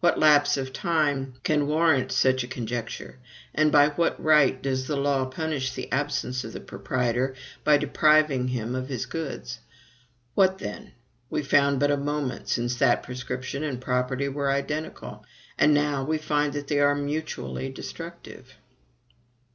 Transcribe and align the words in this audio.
What 0.00 0.18
lapse 0.18 0.58
of 0.58 0.74
time 0.74 1.36
can 1.42 1.66
warrant 1.66 2.12
such 2.12 2.44
a 2.44 2.46
conjecture; 2.46 3.18
and 3.54 3.72
by 3.72 3.88
what 3.88 4.22
right 4.22 4.60
does 4.62 4.86
the 4.86 4.94
law 4.96 5.24
punish 5.24 5.72
the 5.72 5.90
absence 5.90 6.44
of 6.44 6.52
the 6.52 6.60
proprietor 6.60 7.34
by 7.64 7.78
depriving 7.78 8.48
him 8.48 8.74
of 8.74 8.90
his 8.90 9.06
goods? 9.06 9.60
What 10.34 10.58
then! 10.58 10.92
we 11.30 11.42
found 11.42 11.80
but 11.80 11.90
a 11.90 11.96
moment 11.96 12.50
since 12.50 12.74
that 12.76 13.02
prescription 13.02 13.62
and 13.64 13.80
property 13.80 14.28
were 14.28 14.50
identical; 14.52 15.24
and 15.56 15.72
now 15.72 16.04
we 16.04 16.18
find 16.18 16.52
that 16.52 16.68
they 16.68 16.80
are 16.80 16.94
mutually 16.94 17.70
destructive! 17.70 18.56